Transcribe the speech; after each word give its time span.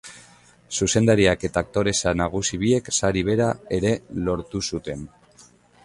Zuzendariak 0.77 1.43
eta 1.49 1.63
aktoresa 1.65 2.13
nagusi 2.21 2.59
biek 2.65 2.91
sari 3.01 3.23
bera 3.31 3.51
ere 3.79 3.93
lortu 4.31 4.65
zuten. 4.73 5.07